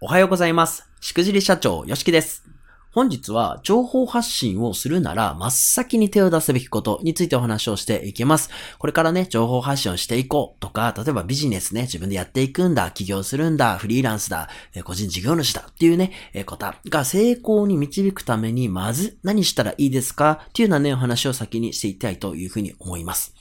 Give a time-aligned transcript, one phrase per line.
[0.00, 0.88] おはようございます。
[1.00, 2.57] しくじり社長、よしきです。
[2.92, 8.50] 本日は情報発信をするなら真っ先に手を出すべきことについてお話をしていきます。
[8.78, 14.48] これからね、情報発信をしていこうとか、例えばビジネスね、自分でやっていくんだ、起業するんだ、フリーランスだ、
[14.84, 23.34] 個人事業主だっていうね、えー方が成功に導くために、まず何したらいいですかっていうようなね、お話を先にしていきたいというふうに思います。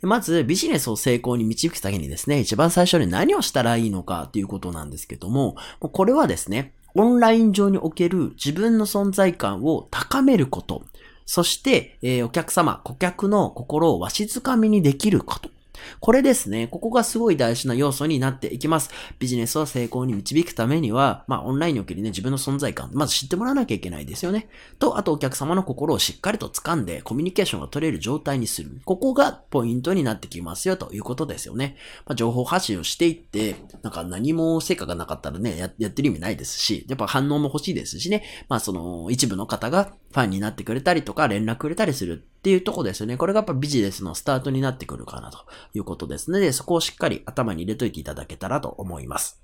[0.00, 10.84] まず、ビジネスを成功に導くためにですね、一番最初に何をしたらいいのかっていうことなんですけども、これはですね、オンライン上における自分の存在感を高めること、
[11.26, 15.53] そして、えーお客様、顧客の心をわしづかみにできること。
[16.00, 18.90] これですね、ここがすごい大事な要素になっていきます。
[19.18, 24.48] ビジネスを成功に導くためには、まあ、オンラインにおけるね、自分の存在感、まず知ってもらわなきゃいけないですよね。
[24.78, 28.80] と、あとお客様の心をしっかりと掴んで、コミュニケーションが取れる状態にする。
[28.84, 31.76] ここがポイントになってきますよ、ということですよね。
[32.06, 38.24] まあ、情報発信をしていって、なんか何も成果がなかったらね、やってる意味ないですし、やっぱ反応も欲しいですしね。
[38.48, 43.16] まあ、その、一部の方がファンになってくれたりとか、連絡くれたりするっていうとこですよね。
[43.16, 45.38] これがやっぱビジネスのスタートになってくるかな、と
[45.72, 49.42] いうことですので、そこをしっかり頭に入れといていただけたらと思います。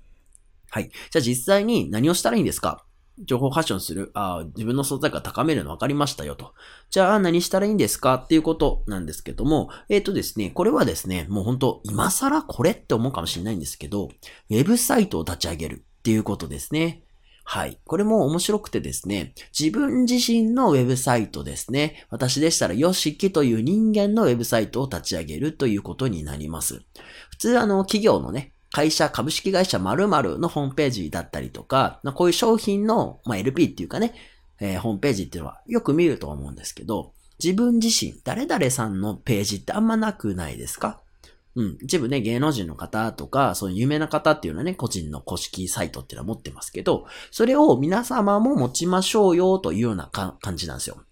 [0.69, 0.91] はい。
[1.09, 2.85] じゃあ実際に何をしたらいいんですか？
[3.23, 4.11] 情報発信をする。
[4.13, 6.53] ああ、自分の存在感高めるの分かりましたよと。
[6.91, 14.09] じゃあ何したらいいんですかっていうことなんですけども、えっ、とですね、これはですね、もう本当今更これって思うかもしれないんですけど、
[14.51, 17.01] ウェブサイトを立ち上げるっていうことですね。
[17.43, 17.77] はい。
[17.85, 22.05] これも面白くてですね、自分自身のウェブサイトですね。
[22.09, 26.81] 私でしたら、ヨシキという人間のウェブサイトを立ち上げるということになります。
[27.31, 34.13] 普通あの、企業のね、会社、株式会社〇〇のホームページだったりとか、こういう商品の、まあ、LP っていうかね、
[34.61, 41.01] えーホームページっていうのはよく見ると思うんですけど、自分自身、誰々さんのページってあんまなくないですか？
[41.55, 41.77] うん。
[41.81, 51.03] 一部ね、芸能人の方とか、そういう有名な方っていうのはね、個人の公式サイトっていうのは持ってますけど、それを皆様も持ちましょうよというような感じなんですよ。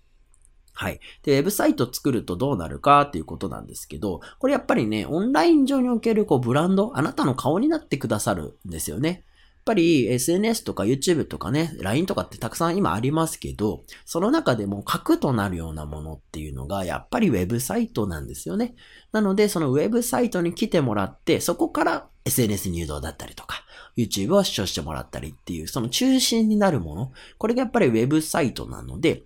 [0.71, 1.01] はい。
[1.23, 9.25] で、ウェブサイト作るとどうなるかっていうことなんですけど、これやっぱりね、オンライン上におけるこうブランド、あなたの顔になってくださるんですよね。
[9.59, 18.73] やっぱり SNS とか YouTube とかね、LINE とかってたくさん今ありますけど、その中でも核となるようなものっていうのがやっぱりウェブサイトなんですよね。
[19.11, 23.63] なので、そのウェブサイトに来てもらって、そこから SNS 入道だったりとか、
[23.95, 29.23] YouTube を視聴してもらったりっていう、その中心になるもの、これがやっぱりウェブサイトなので、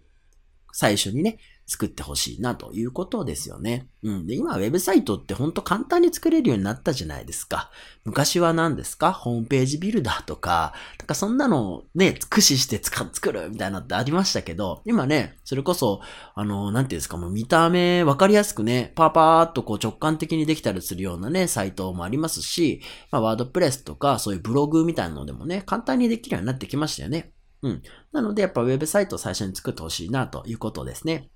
[0.74, 3.88] 最初にね、作ってほしいなということですよね。
[4.04, 4.28] うん。
[4.28, 7.72] で、今、ウェブサイトってほんと簡単に作れるようになったじゃないですか。
[8.04, 9.14] 昔は何ですか？
[9.14, 16.02] ホームページビルダーとか、なんかそんなのをね、駆使して使作るみたいなのってありましたけど、今ね、それこそ、
[16.36, 27.32] あの、なんていうんですか、もう見た目わかりやすくね、パーパーっとこう直感的にできたりするようなね、サイトもありますし、まあ、ワードプレスとか、そういうブログみたいなのでもね、簡単にできるようになってきましたよね。
[27.62, 27.82] うん。
[28.12, 31.30] なので、やっぱウェブサイトを最初に作ってほしいなということですね。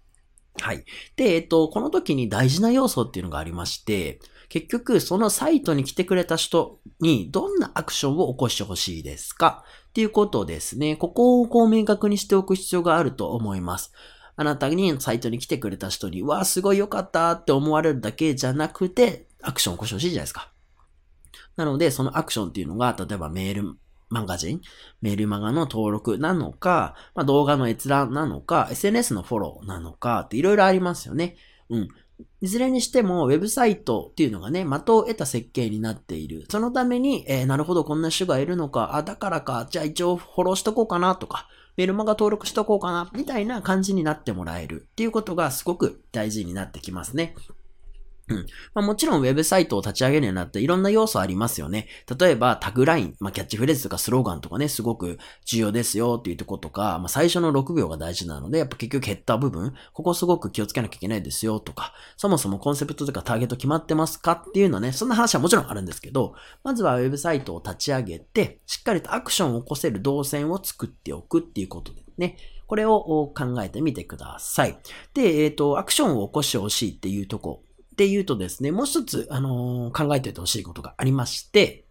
[0.59, 0.85] はい。
[1.15, 4.19] で、えっと、この時に大事な要素っていうのがありまして、
[4.49, 9.63] 結局、そのサイトに来てくれた人にどんなアクションを起こしてほしいですか？
[9.89, 10.95] っていうことですね。
[10.95, 13.91] ここをこう明確にしておく必要があると思います。
[14.35, 20.51] あなたにサイトに来てくれた人に、わあ、すごい良かったって思われるだけじゃなくて、アクションを起こしてほしいじゃないですか。
[21.55, 23.77] なので、そのアクションっていうのが、例えばメール
[24.09, 24.61] マガジン、
[25.01, 31.35] メールマガの登録なのか、まあ、動画の閲覧なのか、SNS のフォローなのかっていろいろありますよね。
[31.69, 31.87] うん。
[32.41, 36.45] いずれにしても、ウェブサイトっていうのがね、的を得た設計になっている。
[36.49, 47.35] そのために、えー、なるほど、こんな人がいるのか、あ、だからか、じゃあ一応フォローしとこうかなとか、メールマガ登録しとこうかな、みたいな感じになってもらえるっていうことがすごく大事になってきますね。
[48.29, 48.45] うん。
[48.73, 51.87] まあ、もちろんウェブサイトを立ち上げるようになっていろんな要素ありますよね。
[52.19, 72.37] 例えばタグライン、まあ、キャッチフレーズとかスローガンとかね、すごく重要ですよっていうとことか、まあ、最初の6秒が大事なので、やっぱ結局減った部分、ここすごく気をつけなきゃいけないですよとか、そもそもコンセプトとかターゲット決まってますかっていうのはね、そんな話はもちろんあるんですけど、まずはウェブサイトを立ち上げて、しっかりとアクションを起こせる動線を作っておくっていうことでね。
[72.67, 74.77] これを考えてみてください。
[75.13, 77.63] で、えっ、と、アクションを起こしてほしいっていうとこ
[77.97, 81.85] っていうとですね、もう一つ、あのー考えておいてほしいことがありまして、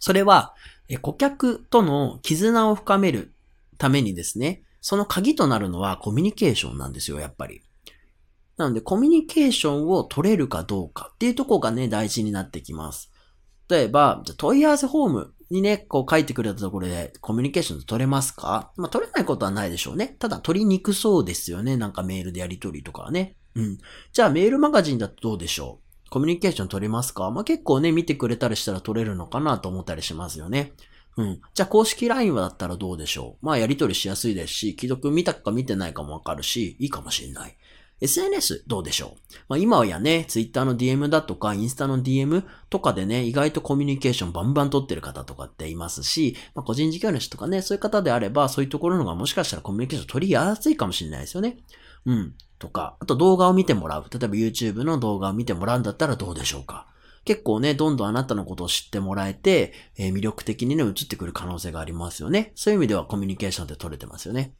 [0.00, 0.52] それは、
[1.00, 3.32] 顧客との絆を深める
[3.78, 7.62] ためにですね、その鍵となるのはコミュニケーションなんですよ、やっぱり。
[8.56, 13.12] なので、コミュニケーションを取れるかどうかっていうとこがね、大事になってきます。
[13.68, 18.72] 例えば、じゃ問い合わせフォームにね、こう書いてくれたところでコミュニケーション取れますか？
[18.76, 20.16] まあ、取れないことはないでしょうね。
[20.18, 21.76] ただ取りにくそうですよね。
[21.76, 23.36] なんかメールでやり取りとかはね。
[23.54, 23.78] うん。
[24.12, 26.10] じゃあメールマガジンだとどうでしょう？
[26.10, 27.30] コミュニケーション取れますか？
[27.30, 30.72] まあ、結構ね、見てくれたりしたら取れるのかなと思ったりしますよね。
[31.16, 31.40] うん。
[31.54, 33.46] じゃあ公式 LINE はだったらどうでしょう？
[33.46, 37.56] まあやり取りしやすいですし、既読見たか見てないかもわかるし、いいかもしれない。
[38.00, 39.34] SNS どうでしょう？
[39.48, 51.58] まあ今はやね、Twitter の DM だとか、インスタの DM とかでね、意外とコミュニケーションバンバン取ってる方とかっていますし、まあ個人事業主とかね、そういう方であれば、そういうところのがもしかしたらコミュニケーション取りやすいかもしれないですよね。
[52.06, 52.34] うん。
[52.60, 54.04] とか、あと動画を見てもらう。
[54.08, 56.86] 例えば YouTube の動画を見てもらうんだったらどうでしょうか
[57.24, 62.52] 結構ね、どんどんあなたのことを知ってもらえて、えー魅力的にね、映ってくる可能性がありますよね。
[62.54, 64.54] そういう意味ではコミュニケーションって取れてますよね。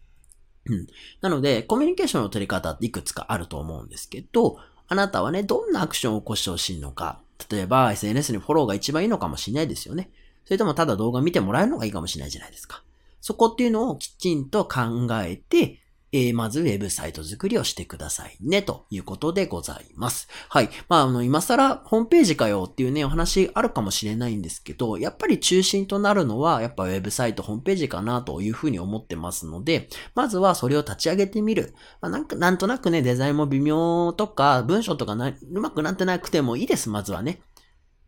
[0.66, 0.86] うん。
[1.20, 4.58] なので、コミュニケーションの取り方っていくつかあると思うんですけど、
[4.88, 7.20] あなたはね、どんなアクションを起こしてほしいのか。
[7.50, 10.10] 例えば、SNS にフォローが一番いいのかもしれないですよね。
[10.44, 12.82] それともただ動画見てもらえるのがいいかもしれないじゃないですか。
[13.20, 15.80] そこっていうのをきちんと考えて、
[16.12, 20.28] えーまずウェブサイト作りをしてくださいね、ということでございます。
[20.48, 20.70] はい。
[20.88, 31.74] まあ、あの、今更ホームページかよっていうね、お話あるかもしれないんですけど、やっぱり中心となるのは、やっぱウェブサイト、ホームページかなというふうに思ってますので、まずはそれを立ち上げてみる。
[32.00, 37.40] まあ、なんか、なんとなくね、デザインも微妙とか、文章とかな、うまくなってなくてもいいです、まずはね。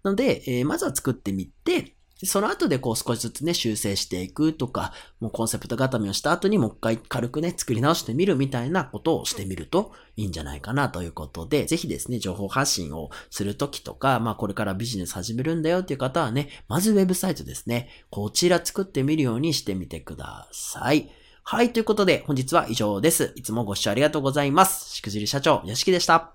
[0.04, 21.10] ので、えーまずは作ってみて、その後でこう少しずつね、修正していくとか、もうコンセプト固めをした後にもう一回軽くね、作り直してみるみたいなことをしてみるといいんじゃないかなということで、ぜひですね、情報発信をするときとか、まあこれからビジネス始めるんだよっていう方はね、まずウェブサイトですね、こちら作ってみるようにしてみてください。
[21.44, 23.32] はい、ということで本日は以上です。
[23.34, 24.94] いつもご視聴ありがとうございます。
[24.94, 26.32] しくじり社長、よしきでした。